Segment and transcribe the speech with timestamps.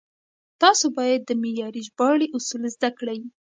[0.61, 3.19] تاسو بايد د معياري ژباړې اصول زده کړئ.